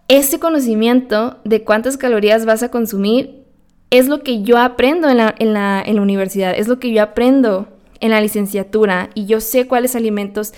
[0.09, 3.45] ese conocimiento de cuántas calorías vas a consumir
[3.89, 6.91] es lo que yo aprendo en la, en la, en la universidad, es lo que
[6.91, 7.69] yo aprendo
[8.01, 10.53] en la licenciatura y yo sé cuáles alimentos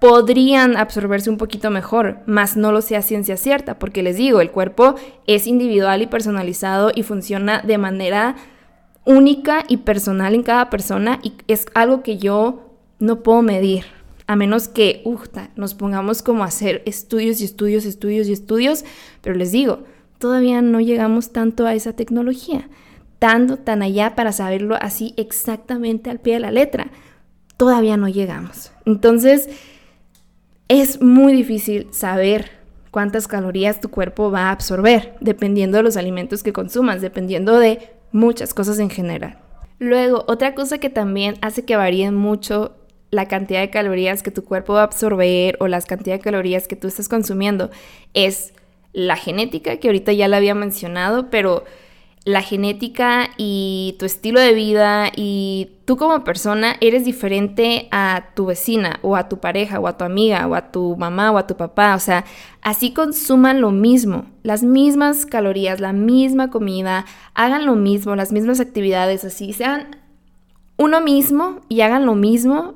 [0.00, 4.40] podrían absorberse un poquito mejor, más no lo sé a ciencia cierta, porque les digo,
[4.40, 4.96] el cuerpo
[5.28, 8.34] es individual y personalizado y funciona de manera
[9.04, 13.84] única y personal en cada persona y es algo que yo no puedo medir,
[14.26, 15.04] a menos que
[15.54, 18.84] nos pongamos como a hacer estudios y estudios, estudios y estudios,
[19.20, 19.84] pero les digo,
[20.18, 22.68] todavía no llegamos tanto a esa tecnología
[23.22, 26.88] tan allá para saberlo así exactamente al pie de la letra.
[27.56, 28.72] Todavía no llegamos.
[28.84, 29.48] Entonces,
[30.66, 32.50] es muy difícil saber
[32.90, 37.92] cuántas calorías tu cuerpo va a absorber, dependiendo de los alimentos que consumas, dependiendo de
[38.10, 39.38] muchas cosas en general.
[39.78, 42.74] Luego, otra cosa que también hace que varíen mucho
[43.12, 46.66] la cantidad de calorías que tu cuerpo va a absorber o las cantidad de calorías
[46.66, 47.70] que tú estás consumiendo
[48.14, 48.52] es
[48.92, 51.64] la genética, que ahorita ya la había mencionado, pero
[52.24, 58.46] la genética y tu estilo de vida y tú como persona eres diferente a tu
[58.46, 61.46] vecina o a tu pareja o a tu amiga o a tu mamá o a
[61.48, 61.96] tu papá.
[61.96, 62.24] O sea,
[62.60, 68.60] así consuman lo mismo, las mismas calorías, la misma comida, hagan lo mismo, las mismas
[68.60, 69.96] actividades, así sean
[70.76, 72.74] uno mismo y hagan lo mismo.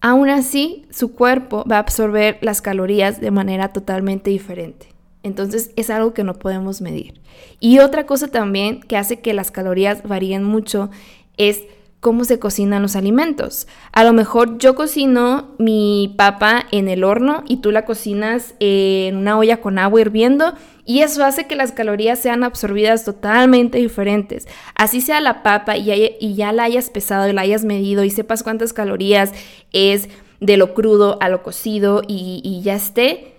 [0.00, 4.97] Aún así, su cuerpo va a absorber las calorías de manera totalmente diferente.
[5.22, 7.20] Entonces es algo que no podemos medir.
[7.60, 10.90] Y otra cosa también que hace que las calorías varíen mucho
[11.36, 11.62] es
[12.00, 13.66] cómo se cocinan los alimentos.
[13.92, 19.16] A lo mejor yo cocino mi papa en el horno y tú la cocinas en
[19.16, 20.54] una olla con agua hirviendo
[20.84, 24.46] y eso hace que las calorías sean absorbidas totalmente diferentes.
[24.74, 28.42] Así sea la papa y ya, la hayas pesado y la hayas medido y sepas
[28.42, 29.32] cuántas calorías
[29.72, 30.08] es
[30.40, 33.34] de lo crudo a lo cocido y, ya esté,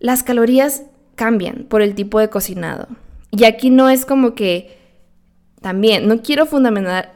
[0.00, 0.84] las calorías
[1.18, 2.86] cambian por el tipo de cocinado.
[3.32, 4.78] Y aquí no es como que
[5.60, 7.12] también, no quiero fundamentar,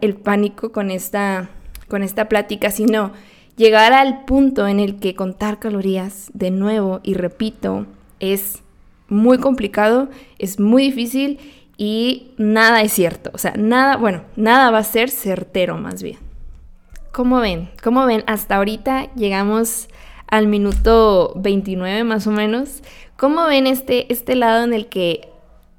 [0.00, 1.50] el pánico con esta,
[1.88, 3.12] con esta plática, sino
[3.56, 7.84] llegar al punto en el que contar calorías de nuevo y repito
[8.18, 8.62] es
[9.08, 10.08] muy complicado,
[10.38, 11.38] es muy difícil
[11.76, 13.30] y nada es cierto.
[13.34, 16.18] O sea, nada, bueno, nada va a ser certero más bien.
[17.12, 17.68] ¿Cómo ven?
[17.82, 18.24] ¿Cómo ven?
[18.26, 19.88] Hasta ahorita llegamos
[20.28, 22.82] al minuto 29 más o menos.
[23.16, 25.28] ¿Cómo ven este, este lado en el que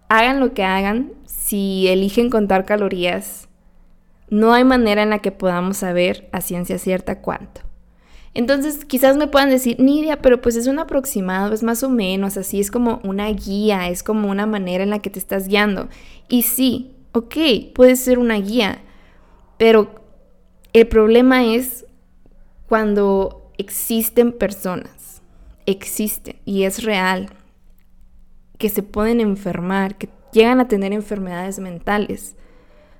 [0.09, 3.47] hagan lo que hagan, si eligen contar calorías,
[4.29, 7.61] no hay manera en la que podamos saber a ciencia cierta cuánto?
[8.33, 12.37] Entonces, quizás me puedan decir, Nidia, pero pues es un aproximado, es más o menos,
[12.37, 15.89] así es como una guía, es como una manera en la que te estás guiando.
[16.27, 17.35] Y sí, ok,
[17.73, 18.81] puede ser una guía,
[19.57, 19.89] pero
[20.73, 21.85] el problema es
[22.67, 25.21] cuando existen personas,
[25.65, 27.29] existen y es real,
[28.57, 32.35] que se pueden enfermar, que llegan a tener enfermedades mentales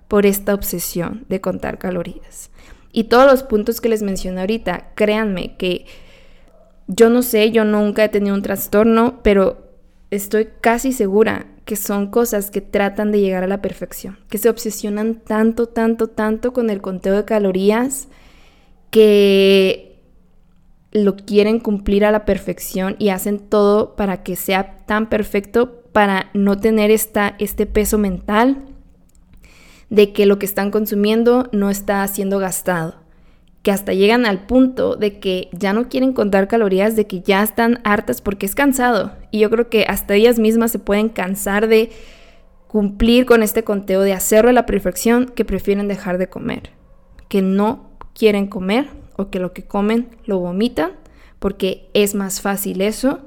[0.08, 2.52] por esta obsesión de contar calorías.
[2.92, 5.86] Y todos los puntos que les mencioné ahorita, créanme que
[6.88, 9.70] yo no sé, yo nunca he tenido un trastorno, pero
[10.12, 14.50] estoy casi segura que son cosas que tratan de llegar a la perfección, que se
[14.50, 18.08] obsesionan tanto, tanto, tanto con el conteo de calorías
[18.90, 19.89] que
[20.92, 26.30] lo quieren cumplir a la perfección y hacen todo para que sea tan perfecto para
[26.34, 28.66] no tener esta, este peso mental
[29.90, 32.96] de que lo que están consumiendo no está siendo gastado
[33.62, 37.44] que hasta llegan al punto de que ya no quieren contar calorías, de que ya
[37.44, 39.12] están hartas porque es cansado.
[39.32, 41.90] Y yo creo que hasta ellas mismas se pueden cansar de
[42.68, 46.72] cumplir con este conteo, de hacerlo a la perfección, que prefieren dejar de comer,
[47.28, 48.88] que no quieren comer
[49.20, 50.94] o que lo que comen lo vomitan,
[51.40, 53.20] porque es más fácil eso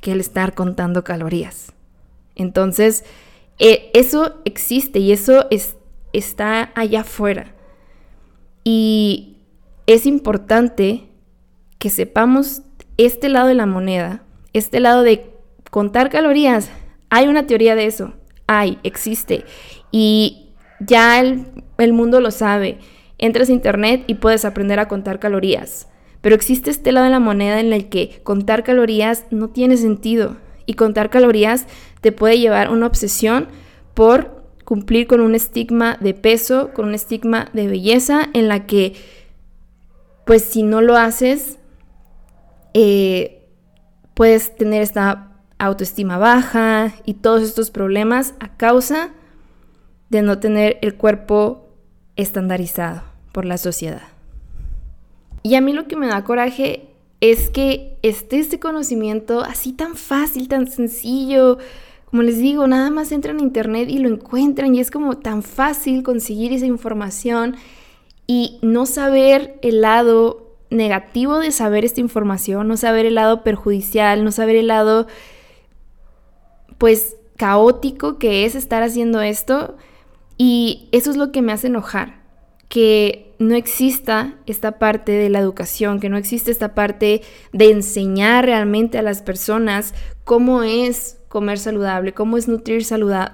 [0.00, 1.72] que el estar contando calorías.
[2.36, 3.04] Entonces,
[3.58, 5.76] eh, eso existe y eso es,
[6.12, 7.54] está allá afuera.
[8.62, 9.38] Y
[9.88, 11.08] es importante
[11.78, 12.62] que sepamos
[12.96, 15.30] este lado de la moneda, este lado de
[15.72, 16.70] contar calorías.
[17.10, 18.12] Hay una teoría de eso,
[18.46, 19.44] hay, existe.
[19.90, 22.78] Y ya el, mundo lo sabe.
[23.18, 25.88] Entras a internet y puedes aprender a contar calorías.
[26.20, 30.36] Pero existe este lado de la moneda en el que contar calorías no tiene sentido.
[30.66, 31.66] Y contar calorías
[32.00, 33.48] te puede llevar a una obsesión
[33.94, 38.94] por cumplir con un estigma de peso, con un estigma de belleza en la que
[40.26, 41.60] pues si no lo haces,
[42.74, 43.48] eh,
[44.14, 49.10] puedes tener esta autoestima baja y todos estos problemas a causa
[50.10, 51.65] de no tener el cuerpo
[52.16, 53.02] estandarizado
[53.32, 54.02] por la sociedad.
[55.42, 56.88] Y a mí lo que me da coraje
[57.20, 61.58] es que esté este conocimiento así tan fácil, tan sencillo.
[62.06, 65.42] Como les digo, nada más entran a internet y lo encuentran y es como tan
[65.42, 67.56] fácil conseguir esa información
[68.26, 74.24] y no saber el lado negativo de saber esta información, no saber el lado perjudicial,
[74.24, 75.06] no saber el lado
[76.78, 79.76] pues caótico que es estar haciendo esto
[80.36, 82.20] y eso es lo que me hace enojar,
[82.68, 87.22] que no exista esta parte de la educación, que no existe esta parte
[87.52, 89.94] de enseñar realmente a las personas
[90.24, 92.82] cómo es comer saludable, cómo es nutrir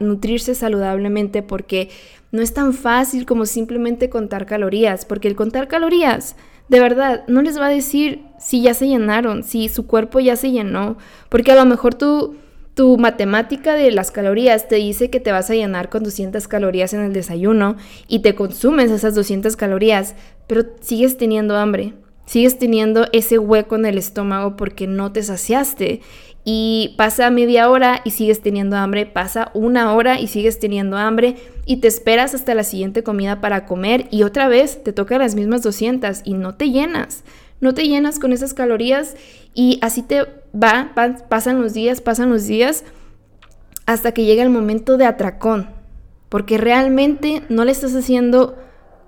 [0.00, 1.88] nutrirse saludablemente, porque
[2.32, 6.34] no es tan fácil como simplemente contar calorías, porque el contar calorías,
[6.68, 10.36] de verdad, no les va a decir si ya se llenaron, si su cuerpo ya
[10.36, 10.96] se llenó,
[11.28, 12.36] porque a lo mejor tú
[12.74, 16.94] tu matemática de las calorías te dice que te vas a llenar con 200 calorías
[16.94, 17.76] en el desayuno
[18.08, 20.14] y te consumes esas 200 calorías,
[20.46, 26.00] pero sigues teniendo hambre, sigues teniendo ese hueco en el estómago porque no te saciaste.
[26.44, 31.36] Y pasa media hora y sigues teniendo hambre, pasa una hora y sigues teniendo hambre
[31.66, 35.36] y te esperas hasta la siguiente comida para comer y otra vez te toca las
[35.36, 37.22] mismas 200 y no te llenas,
[37.62, 39.16] no te llenas con esas calorías
[39.54, 40.92] y así te va,
[41.28, 42.84] pasan los días, pasan los días
[43.86, 45.70] hasta que llega el momento de atracón,
[46.28, 48.58] porque realmente no le estás haciendo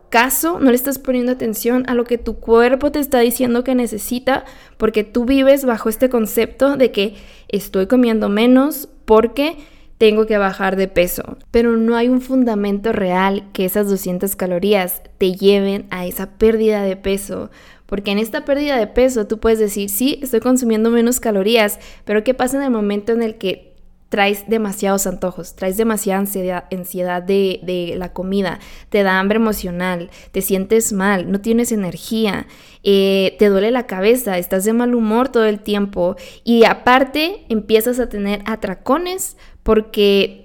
[0.09, 3.75] caso, no le estás poniendo atención a lo que tu cuerpo te está diciendo que
[3.75, 4.45] necesita,
[4.77, 7.17] porque tú vives bajo este concepto de que
[7.49, 9.57] estoy comiendo menos porque
[9.99, 11.39] tengo que bajar de peso.
[11.51, 16.83] Pero no hay un fundamento real que esas 200 calorías te lleven a esa pérdida
[16.83, 17.51] de peso.
[17.87, 22.25] Porque en esta pérdida de peso tú puedes decir, sí, estoy consumiendo menos calorías, pero
[22.25, 23.75] ¿qué pasa en el momento en el que
[24.15, 30.93] traes demasiados antojos, traes demasiada ansiedad, de, la comida, te da hambre emocional, te sientes
[30.93, 32.47] mal, no tienes energía,
[32.85, 37.99] eh, te duele la cabeza, estás de mal humor todo el tiempo y aparte empiezas
[37.99, 40.45] a tener atracones porque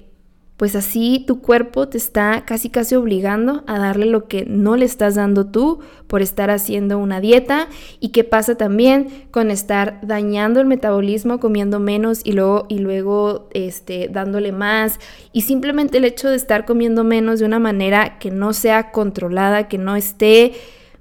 [0.60, 4.84] pues así tu cuerpo te está casi casi obligando a darle lo que no le
[4.84, 7.70] estás dando tú por estar haciendo una dieta
[8.02, 13.48] y qué pasa también con estar dañando el metabolismo comiendo menos y luego y luego
[13.54, 15.00] este dándole más
[15.32, 19.70] y simplemente el hecho de estar comiendo menos de una manera que no sea controlada,
[19.70, 20.56] que no esté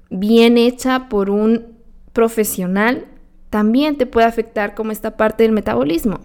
[0.09, 1.79] bien hecha por un
[2.13, 3.07] profesional,
[3.51, 6.21] también te puede afectar como esta parte del metabolismo.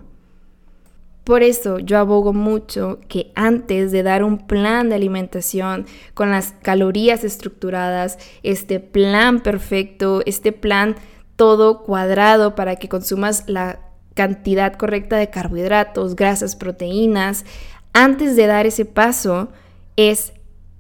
[1.24, 6.54] Por eso yo abogo mucho que antes de dar un plan de alimentación con las
[6.62, 10.96] calorías estructuradas, este plan perfecto, este plan
[11.38, 13.80] todo cuadrado para que consumas la
[14.14, 17.46] cantidad correcta de carbohidratos, grasas, proteínas,
[17.94, 19.50] antes de dar ese paso
[19.96, 20.34] es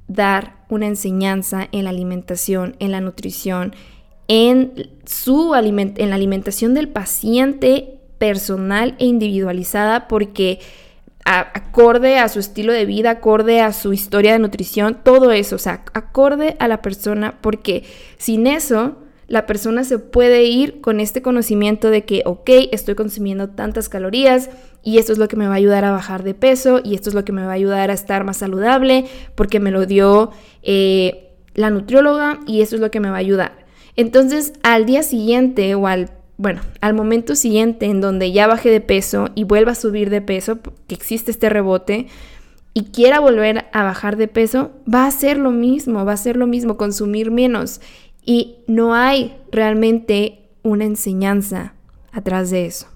[0.08, 3.74] dar una enseñanza en la alimentación, en la nutrición,
[4.28, 10.60] en, su en la alimentación del paciente personal e individualizada porque
[11.26, 15.60] acorde a su estilo de vida, acorde a su historia de nutrición, todo eso, o
[15.60, 17.84] sea, acorde a la persona, porque
[18.18, 18.96] sin eso
[19.28, 24.50] la persona se puede ir con este conocimiento de que, ok, estoy consumiendo tantas calorías
[24.84, 27.10] y esto es lo que me va a ayudar a bajar de peso y esto
[27.10, 29.04] es lo que me va a ayudar a estar más saludable
[29.36, 33.20] porque me lo dio eh, la nutrióloga y esto es lo que me va a
[33.20, 33.66] ayudar.
[33.98, 38.82] Entonces, al día siguiente o al, bueno, al momento siguiente en donde ya baje de
[38.82, 42.08] peso y vuelva a subir de peso, que existe este rebote,
[42.74, 46.38] y quiera volver a bajar de peso, va a ser lo mismo, va a ser
[46.38, 47.82] lo mismo, consumir menos.
[48.26, 51.76] Y no hay realmente una enseñanza
[52.12, 52.88] atrás de eso.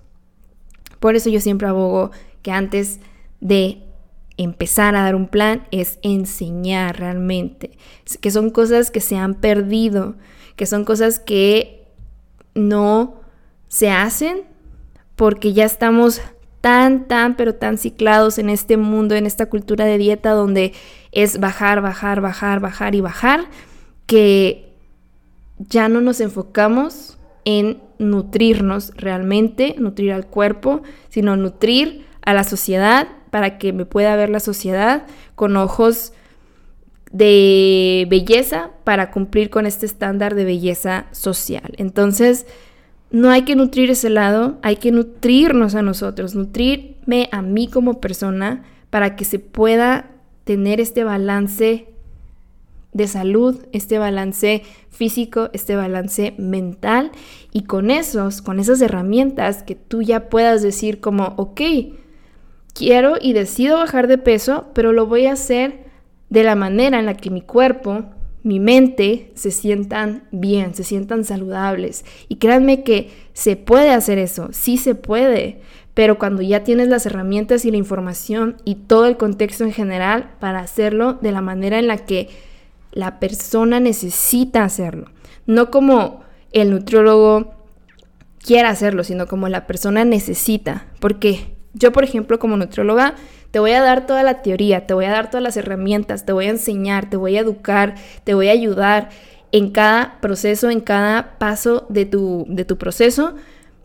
[0.99, 2.11] Por eso yo siempre abogo
[2.41, 2.99] que antes
[3.39, 3.83] de
[4.37, 7.77] empezar a dar un plan es enseñar realmente,
[8.19, 10.15] que son cosas que se han perdido,
[10.55, 11.87] que son cosas que
[12.55, 13.21] no
[13.67, 14.43] se hacen
[15.15, 16.21] porque ya estamos
[16.61, 20.73] tan, tan, pero tan ciclados en este mundo, en esta cultura de dieta donde
[21.11, 23.45] es bajar, bajar, bajar, bajar y bajar,
[24.05, 24.73] que
[25.57, 33.07] ya no nos enfocamos en nutrirnos realmente, nutrir al cuerpo, sino nutrir a la sociedad
[33.31, 35.05] para que me pueda ver la sociedad
[35.35, 36.13] con ojos
[37.11, 41.73] de belleza para cumplir con este estándar de belleza social.
[41.77, 42.45] Entonces,
[43.09, 48.01] no hay que nutrir ese lado, hay que nutrirnos a nosotros, nutrirme a mí como
[48.01, 50.11] persona para que se pueda
[50.43, 51.87] tener este balance
[52.93, 57.11] de salud, este balance físico, este balance mental
[57.51, 61.61] y con esos, con esas herramientas que tú ya puedas decir como, ok,
[62.73, 65.85] quiero y decido bajar de peso, pero lo voy a hacer
[66.29, 68.05] de la manera en la que mi cuerpo,
[68.47, 72.05] mi mente se sientan bien, se sientan saludables.
[72.29, 75.59] Y créanme que se puede hacer eso, sí se puede,
[75.93, 80.29] pero cuando ya tienes las herramientas y la información y todo el contexto en general
[80.39, 82.29] para hacerlo de la manera en la que
[82.93, 85.07] la persona necesita hacerlo.
[85.45, 86.21] No como
[86.53, 87.53] el nutriólogo
[88.39, 90.85] quiera hacerlo, sino como la persona necesita.
[91.01, 93.15] Porque yo, por ejemplo, como nutrióloga,
[93.57, 96.31] te voy a dar toda la teoría, te voy a dar todas las herramientas, te
[96.31, 99.09] voy a enseñar, te voy a educar, te voy a ayudar
[99.51, 103.33] en cada proceso, en cada paso de tu, de tu proceso,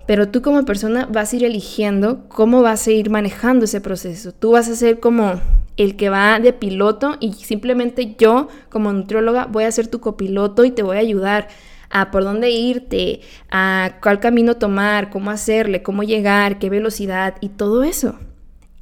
[0.06, 4.32] pero tú como persona vas a ir eligiendo cómo vas a ir manejando ese proceso.
[4.32, 5.40] Tú vas a ser como
[5.78, 10.66] el que va de piloto y simplemente yo como nutrióloga voy a ser tu copiloto
[10.66, 11.48] y te voy a ayudar
[11.88, 17.48] a por dónde irte, a cuál camino tomar, cómo hacerle, cómo llegar, qué velocidad y
[17.48, 18.18] todo eso.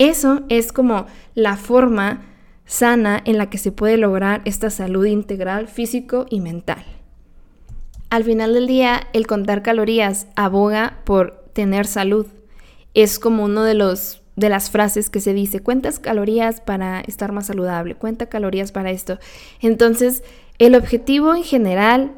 [0.00, 2.22] Eso es como la forma
[2.64, 6.82] sana en la que se puede lograr esta salud integral físico y mental.
[8.08, 12.26] Al final del día, el contar calorías aboga por tener salud.
[12.94, 17.30] Es como uno de los de las frases que se dice, cuentas calorías para estar
[17.32, 19.18] más saludable, cuenta calorías para esto.
[19.60, 20.22] Entonces,
[20.58, 22.12] el objetivo en general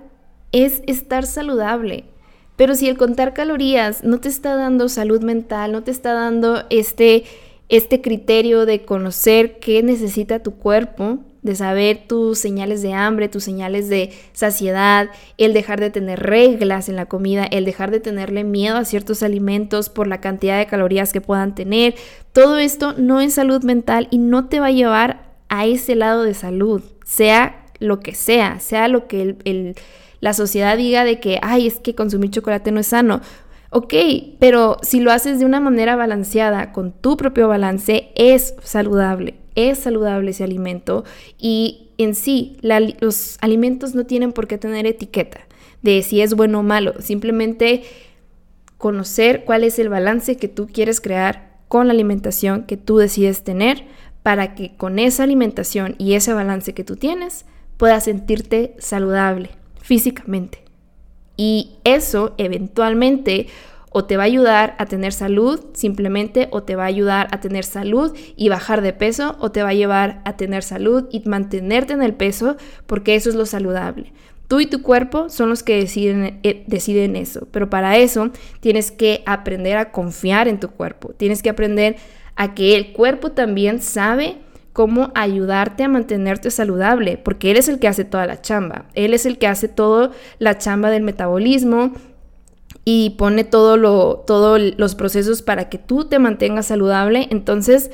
[0.53, 2.05] es estar saludable.
[2.55, 6.63] Pero si el contar calorías no te está dando salud mental, no te está dando
[6.71, 7.25] este
[7.73, 13.45] este criterio de conocer qué necesita tu cuerpo, de saber tus señales de hambre, tus
[13.45, 15.09] señales de saciedad,
[15.39, 19.23] el dejar de tener reglas en la comida, el dejar de tenerle miedo a ciertos
[19.23, 21.95] alimentos por la cantidad de calorías que puedan tener,
[22.35, 26.25] todo esto no es salud mental y no te va a llevar a ese lado
[26.25, 29.75] de salud, sea lo que sea, sea lo que
[30.21, 33.23] la sociedad diga de que, ay, es que consumir chocolate no es sano.
[33.75, 33.95] Ok,
[34.39, 39.79] pero si lo haces de una manera balanceada, con tu propio balance, es saludable, es
[39.79, 41.05] saludable ese alimento
[41.39, 42.59] y en sí
[43.01, 45.41] los alimentos no tienen por qué tener etiqueta
[45.81, 47.85] de si es bueno o malo, simplemente
[48.77, 53.43] conocer cuál es el balance que tú quieres crear con la alimentación que tú decides
[53.43, 53.87] tener
[54.23, 57.47] para que con esa alimentación y ese balance que tú tienes
[57.79, 59.49] puedas sentirte saludable
[59.81, 60.63] físicamente.
[61.37, 63.47] Y eso eventualmente
[63.93, 67.41] o te va a ayudar a tener salud simplemente, o te va a ayudar a
[67.41, 71.21] tener salud y bajar de peso, o te va a llevar a tener salud y
[71.27, 72.57] mantenerte en el peso,
[72.87, 74.13] porque eso es lo saludable.
[74.49, 78.31] Tú y tu cuerpo son los que deciden, eh, deciden eso, pero para eso
[78.61, 81.97] tienes que aprender a confiar en tu cuerpo, tienes que aprender
[82.37, 84.39] a que el cuerpo también sabe
[84.73, 89.15] cómo ayudarte a mantenerte saludable, porque Él es el que hace toda la chamba, Él
[89.15, 91.93] es el que hace toda la chamba del metabolismo
[92.85, 97.29] y pone todos los procesos para que tú te mantengas saludable.
[97.31, 97.91] Entonces,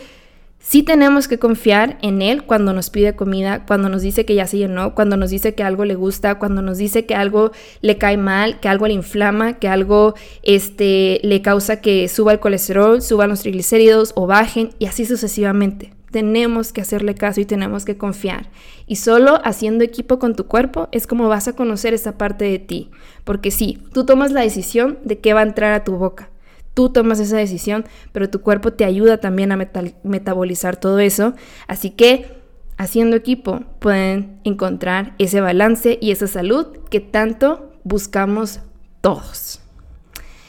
[0.61, 4.47] sí tenemos que confiar en Él cuando nos pide comida, cuando nos dice que ya
[4.47, 7.51] se llenó, cuando nos dice que algo le gusta, cuando nos dice que algo
[7.83, 12.41] le cae mal, que algo le inflama, que algo este, le causa que suba el
[12.41, 15.98] colesterol, suban los triglicéridos o bajen y así sucesivamente.
[16.11, 18.51] Tenemos que hacerle caso y tenemos que confiar.
[18.87, 22.59] Y solo haciendo equipo con tu cuerpo es como vas a conocer esa parte de
[22.59, 22.91] ti.
[23.25, 26.31] Porque sí, tú tomas la decisión de qué va a entrar a tu boca.
[26.75, 29.57] Tú tomas esa decisión, pero tu cuerpo te ayuda también a
[30.03, 31.35] metabolizar todo eso.
[31.67, 32.39] Así que
[32.77, 38.61] haciendo equipo pueden encontrar ese balance y esa salud que tanto buscamos
[39.01, 39.61] todos.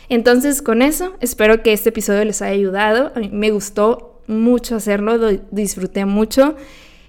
[0.07, 3.12] Entonces con eso espero que este episodio les haya ayudado.
[3.16, 5.17] A mí me gustó mucho hacerlo,
[5.51, 6.55] disfruté mucho.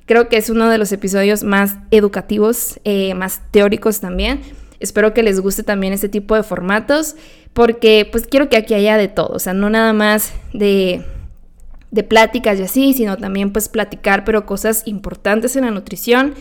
[0.07, 4.41] Creo que es uno de los episodios más educativos, eh, más teóricos también.
[4.81, 7.15] Espero que les guste también este tipo de formatos
[7.53, 11.05] porque pues quiero que aquí haya de todo, o sea, no nada más de,
[11.91, 16.35] de pláticas y así, sino también pues platicar, pero cosas importantes en la nutrición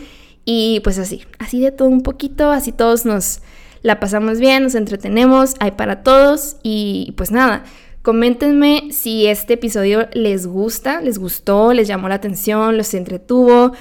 [0.45, 3.41] y pues así, así de todo un poquito, así todos nos
[3.82, 7.63] la pasamos bien, nos entretenemos, hay para todos y pues nada.
[8.02, 13.74] Coméntenme si este episodio les gusta, les gustó, les llamó la atención, los entretuvo.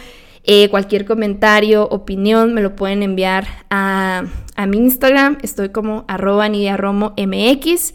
[0.44, 4.24] Eh, cualquier comentario, opinión, me lo pueden enviar a,
[4.56, 5.38] a mi Instagram.
[5.42, 7.94] Estoy como arroba MX.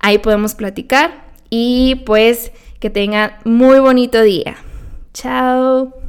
[0.00, 1.24] Ahí podemos platicar.
[1.50, 4.56] Y pues que tengan muy bonito día.
[5.14, 6.03] Chao.